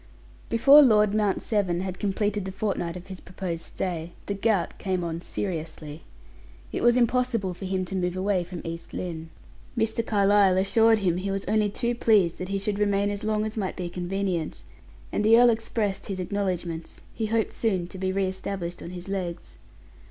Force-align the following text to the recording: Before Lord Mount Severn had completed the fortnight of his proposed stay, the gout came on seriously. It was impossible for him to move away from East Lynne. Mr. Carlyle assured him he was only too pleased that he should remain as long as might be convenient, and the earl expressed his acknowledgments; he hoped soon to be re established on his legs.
Before 0.49 0.81
Lord 0.81 1.13
Mount 1.13 1.43
Severn 1.43 1.81
had 1.81 1.99
completed 1.99 2.45
the 2.45 2.51
fortnight 2.51 2.97
of 2.97 3.05
his 3.05 3.19
proposed 3.19 3.61
stay, 3.63 4.13
the 4.25 4.33
gout 4.33 4.79
came 4.79 5.03
on 5.03 5.21
seriously. 5.21 6.01
It 6.71 6.81
was 6.81 6.97
impossible 6.97 7.53
for 7.53 7.65
him 7.65 7.85
to 7.85 7.95
move 7.95 8.17
away 8.17 8.43
from 8.43 8.63
East 8.65 8.95
Lynne. 8.95 9.29
Mr. 9.77 10.03
Carlyle 10.03 10.57
assured 10.57 10.97
him 10.97 11.17
he 11.17 11.29
was 11.29 11.45
only 11.45 11.69
too 11.69 11.93
pleased 11.93 12.39
that 12.39 12.47
he 12.49 12.57
should 12.57 12.79
remain 12.79 13.11
as 13.11 13.23
long 13.23 13.45
as 13.45 13.57
might 13.57 13.77
be 13.77 13.89
convenient, 13.89 14.63
and 15.11 15.23
the 15.23 15.37
earl 15.39 15.51
expressed 15.51 16.07
his 16.07 16.19
acknowledgments; 16.19 17.01
he 17.13 17.27
hoped 17.27 17.53
soon 17.53 17.85
to 17.89 17.99
be 17.99 18.11
re 18.11 18.25
established 18.25 18.81
on 18.81 18.89
his 18.89 19.07
legs. 19.07 19.57